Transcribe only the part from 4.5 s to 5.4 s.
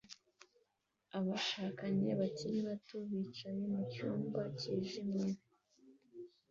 cyijimye